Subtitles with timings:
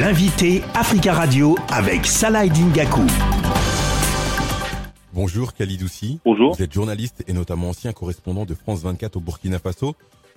[0.00, 3.02] L'invité Africa Radio avec Salah Dingaku.
[5.12, 5.82] Bonjour Khalid
[6.24, 6.56] Bonjour.
[6.56, 9.94] Vous êtes journaliste et notamment ancien correspondant de France 24 au Burkina Faso.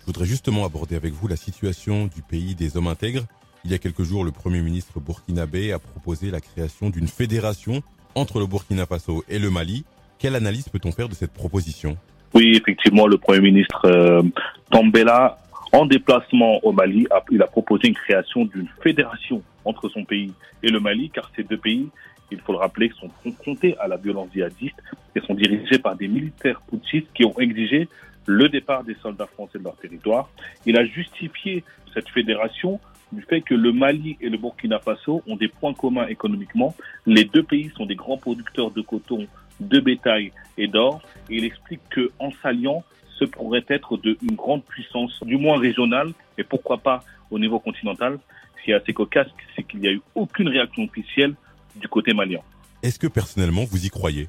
[0.00, 3.22] Je voudrais justement aborder avec vous la situation du pays des hommes intègres.
[3.64, 7.80] Il y a quelques jours, le Premier ministre burkinabé a proposé la création d'une fédération
[8.14, 9.86] entre le Burkina Faso et le Mali.
[10.18, 11.96] Quelle analyse peut-on faire de cette proposition?
[12.34, 14.22] Oui, effectivement, le Premier ministre euh,
[14.70, 15.38] Tambela,
[15.72, 20.32] en déplacement au Mali, il a proposé une création d'une fédération entre son pays
[20.62, 21.88] et le Mali, car ces deux pays,
[22.30, 24.76] il faut le rappeler, sont confrontés à la violence djihadiste
[25.14, 27.88] et sont dirigés par des militaires putschistes qui ont exigé
[28.26, 30.28] le départ des soldats français de leur territoire.
[30.66, 31.64] Il a justifié
[31.94, 32.78] cette fédération
[33.12, 36.74] du fait que le Mali et le Burkina Faso ont des points communs économiquement.
[37.06, 39.26] Les deux pays sont des grands producteurs de coton,
[39.60, 41.00] de bétail et d'or.
[41.30, 42.84] Et il explique que en s'alliant,
[43.18, 47.58] ce pourrait être de une grande puissance, du moins régionale, et pourquoi pas au niveau
[47.58, 48.18] continental.
[48.58, 51.34] Ce qui est assez cocasse, c'est qu'il n'y a eu aucune réaction officielle
[51.76, 52.40] du côté malien.
[52.82, 54.28] Est-ce que personnellement vous y croyez?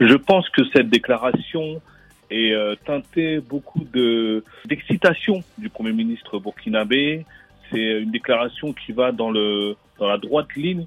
[0.00, 1.80] Je pense que cette déclaration
[2.30, 7.24] est euh, teintée beaucoup de d'excitation du Premier ministre burkinabé.
[7.70, 10.86] C'est une déclaration qui va dans le dans la droite ligne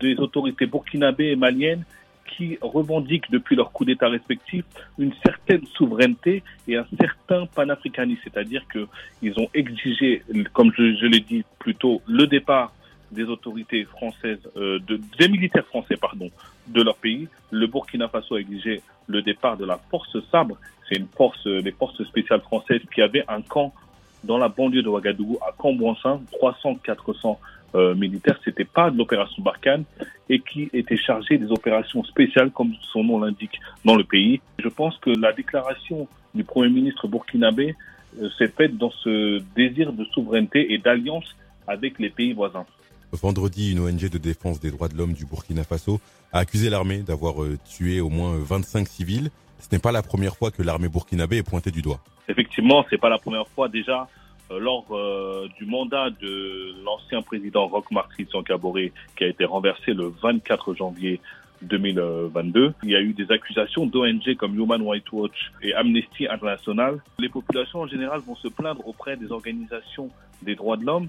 [0.00, 1.84] des autorités burkinabées et maliennes
[2.26, 4.64] qui revendiquent depuis leur coup d'État respectif
[4.98, 11.44] une certaine souveraineté et un certain panafricanisme, c'est-à-dire qu'ils ont exigé, comme je, l'ai dit
[11.58, 12.72] plus tôt, le départ
[13.10, 16.30] des autorités françaises, euh, de, des militaires français, pardon,
[16.68, 17.28] de leur pays.
[17.50, 20.56] Le Burkina Faso a exigé le départ de la force Sabre.
[20.88, 23.74] C'est une force, euh, les forces spéciales françaises qui avaient un camp
[24.22, 27.38] dans la banlieue de Ouagadougou, à Cambouansin, 300-400
[27.74, 28.38] euh, militaires.
[28.44, 29.84] C'était pas de l'opération Barkhane
[30.28, 34.40] et qui était chargé des opérations spéciales, comme son nom l'indique, dans le pays.
[34.58, 37.76] Je pense que la déclaration du Premier ministre burkinabé
[38.20, 42.66] euh, s'est faite dans ce désir de souveraineté et d'alliance avec les pays voisins.
[43.12, 46.00] Vendredi, une ONG de défense des droits de l'homme du Burkina Faso
[46.32, 49.30] a accusé l'armée d'avoir euh, tué au moins 25 civils.
[49.58, 52.00] Ce n'est pas la première fois que l'armée burkinabé est pointée du doigt.
[52.28, 54.08] Effectivement, c'est pas la première fois déjà.
[54.50, 59.92] Euh, lors euh, du mandat de l'ancien président Roch-Marc Christian Caboret, qui a été renversé
[59.92, 61.20] le 24 janvier
[61.62, 62.74] 2022.
[62.82, 67.00] Il y a eu des accusations d'ONG comme Human Rights Watch et Amnesty International.
[67.18, 70.10] Les populations en général vont se plaindre auprès des organisations
[70.42, 71.08] des droits de l'homme.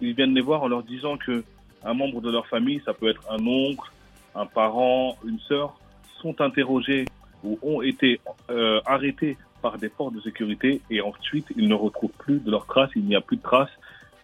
[0.00, 1.42] Ils viennent les voir en leur disant que
[1.82, 3.90] un membre de leur famille, ça peut être un oncle,
[4.34, 5.80] un parent, une sœur,
[6.20, 7.06] sont interrogés
[7.42, 8.20] ou ont été
[8.50, 12.66] euh, arrêtés par des forces de sécurité et ensuite ils ne retrouvent plus de leurs
[12.66, 13.70] traces, il n'y a plus de traces.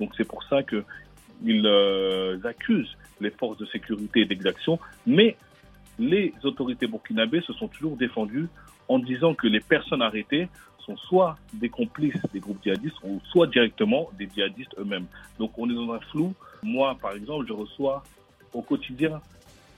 [0.01, 0.85] Donc c'est pour ça que
[1.45, 5.37] ils euh, accusent les forces de sécurité d'exaction, mais
[5.99, 8.49] les autorités burkinabées se sont toujours défendues
[8.89, 10.49] en disant que les personnes arrêtées
[10.87, 15.07] sont soit des complices des groupes djihadistes ou soit directement des djihadistes eux-mêmes.
[15.39, 16.35] Donc on est dans un flou.
[16.63, 18.05] Moi, par exemple, je reçois
[18.53, 19.21] au quotidien,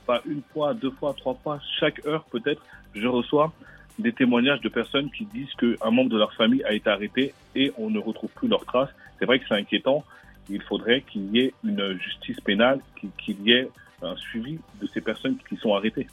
[0.06, 2.62] pas une fois, deux fois, trois fois, chaque heure peut-être,
[2.94, 3.52] je reçois
[3.98, 7.72] des témoignages de personnes qui disent qu'un membre de leur famille a été arrêté et
[7.78, 8.90] on ne retrouve plus leurs traces.
[9.18, 10.04] C'est vrai que c'est inquiétant.
[10.48, 12.80] Il faudrait qu'il y ait une justice pénale,
[13.18, 13.68] qu'il y ait
[14.02, 16.06] un suivi de ces personnes qui sont arrêtées.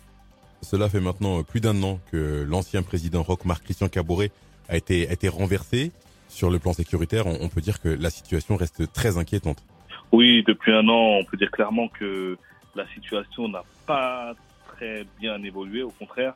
[0.62, 4.32] Cela fait maintenant plus d'un an que l'ancien président Roch-Marc Christian Caboret
[4.68, 5.92] a été, a été renversé.
[6.28, 9.64] Sur le plan sécuritaire, on, on peut dire que la situation reste très inquiétante.
[10.12, 12.38] Oui, depuis un an, on peut dire clairement que
[12.76, 14.34] la situation n'a pas
[14.76, 15.84] très bien évolué.
[15.84, 16.34] Au contraire,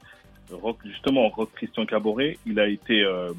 [0.51, 3.31] Roch, justement, Roch Christian Caboret, il a été euh,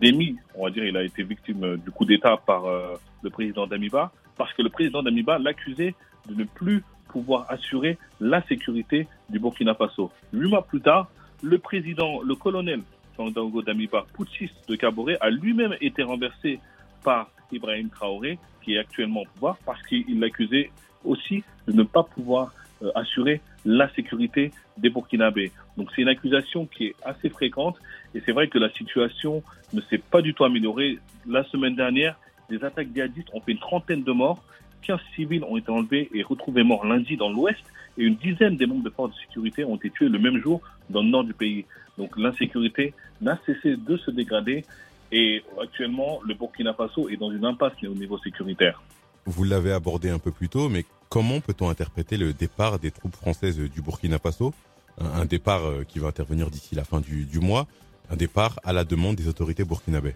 [0.00, 3.66] démis, on va dire, il a été victime du coup d'État par euh, le président
[3.66, 5.94] Damiba, parce que le président Damiba l'accusait
[6.28, 10.10] de ne plus pouvoir assurer la sécurité du Burkina Faso.
[10.32, 11.10] Huit mois plus tard,
[11.42, 12.82] le président, le colonel
[13.16, 16.60] Sandango Damiba, putschiste de Caboret, a lui-même été renversé
[17.02, 20.70] par Ibrahim Traoré, qui est actuellement au pouvoir, parce qu'il l'accusait
[21.04, 22.52] aussi de ne pas pouvoir
[22.82, 25.52] euh, assurer la sécurité des Burkinabés.
[25.76, 27.76] Donc c'est une accusation qui est assez fréquente
[28.14, 30.98] et c'est vrai que la situation ne s'est pas du tout améliorée.
[31.26, 32.18] La semaine dernière,
[32.48, 34.42] des attaques djihadistes ont fait une trentaine de morts,
[34.82, 37.60] 15 civils ont été enlevés et retrouvés morts lundi dans l'ouest
[37.98, 40.60] et une dizaine des membres de forces de sécurité ont été tués le même jour
[40.88, 41.66] dans le nord du pays.
[41.98, 44.64] Donc l'insécurité n'a cessé de se dégrader
[45.12, 48.82] et actuellement le Burkina Faso est dans une impasse au niveau sécuritaire.
[49.26, 53.16] Vous l'avez abordé un peu plus tôt, mais comment peut-on interpréter le départ des troupes
[53.16, 54.54] françaises du Burkina Faso?
[54.98, 57.66] Un départ qui va intervenir d'ici la fin du, mois,
[58.10, 60.14] un départ à la demande des autorités burkinabées.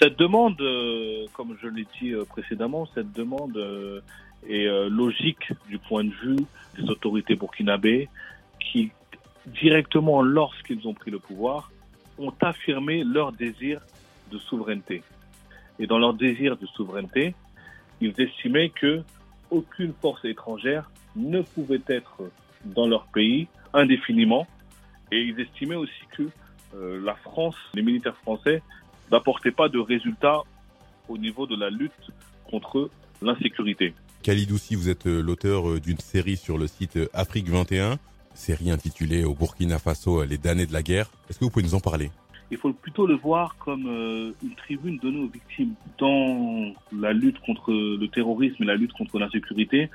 [0.00, 4.00] Cette demande, euh, comme je l'ai dit précédemment, cette demande euh,
[4.48, 6.44] est euh, logique du point de vue
[6.76, 8.08] des autorités burkinabées
[8.58, 8.90] qui,
[9.46, 11.70] directement lorsqu'ils ont pris le pouvoir,
[12.18, 13.80] ont affirmé leur désir
[14.32, 15.02] de souveraineté.
[15.78, 17.34] Et dans leur désir de souveraineté,
[18.00, 19.02] ils estimaient que
[19.54, 22.22] aucune force étrangère ne pouvait être
[22.64, 24.46] dans leur pays indéfiniment.
[25.12, 26.28] Et ils estimaient aussi que
[26.74, 28.62] euh, la France, les militaires français,
[29.10, 30.42] n'apportaient pas de résultats
[31.08, 31.92] au niveau de la lutte
[32.50, 32.90] contre
[33.22, 33.94] l'insécurité.
[34.22, 37.98] Khalid Oussi, vous êtes euh, l'auteur euh, d'une série sur le site Afrique 21,
[38.34, 41.10] série intitulée Au Burkina Faso, les damnés de la guerre.
[41.28, 42.10] Est-ce que vous pouvez nous en parler?
[42.50, 43.86] Il faut plutôt le voir comme
[44.42, 45.74] une tribune donnée aux victimes.
[45.98, 49.90] Dans la lutte contre le terrorisme et la lutte contre l'insécurité,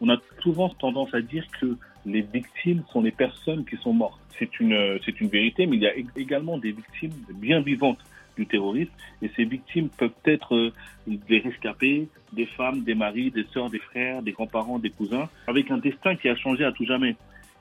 [0.00, 4.20] on a souvent tendance à dire que les victimes sont les personnes qui sont mortes.
[4.38, 8.00] C'est une, c'est une vérité, mais il y a également des victimes bien vivantes
[8.36, 8.90] du terrorisme.
[9.20, 10.72] Et ces victimes peuvent être euh,
[11.06, 15.70] des rescapés, des femmes, des maris, des sœurs, des frères, des grands-parents, des cousins, avec
[15.70, 17.16] un destin qui a changé à tout jamais.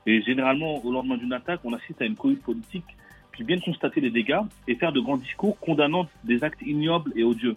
[0.05, 2.85] Et généralement, au lendemain d'une attaque, on assiste à une cohue politique
[3.35, 7.23] qui vient constater les dégâts et faire de grands discours condamnant des actes ignobles et
[7.23, 7.55] odieux.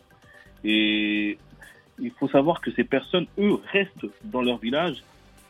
[0.65, 1.39] Et
[1.99, 5.03] il faut savoir que ces personnes, eux, restent dans leur village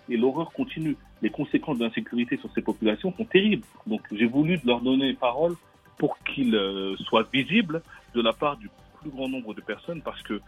[0.08, 0.96] et l'horreur continue.
[1.22, 3.64] Les conséquences de l'insécurité sur ces populations sont terribles.
[3.86, 5.54] Donc j'ai voulu leur donner parole
[5.98, 7.82] pour qu'ils euh, soient visibles
[8.14, 8.68] de la part du
[9.00, 10.40] plus grand nombre de personnes parce que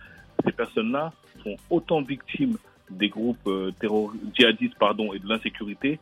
[0.44, 1.12] ces personnes-là
[1.42, 2.58] sont autant victimes
[2.90, 3.72] des groupes euh,
[4.34, 5.98] djihadistes pardon, et de l'insécurité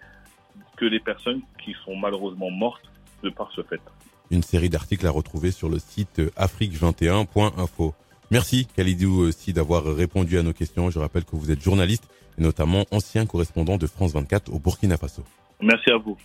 [0.77, 2.91] que les personnes qui sont malheureusement mortes
[3.25, 3.81] de par ce fait.
[4.31, 7.95] Une série d'articles à retrouver sur le site afrique21.info.
[8.31, 10.91] Merci Khalidou aussi d'avoir répondu à nos questions.
[10.91, 14.97] Je rappelle que vous êtes journaliste et notamment ancien correspondant de France 24 au Burkina
[14.97, 15.23] Faso.
[15.61, 16.17] Merci à vous.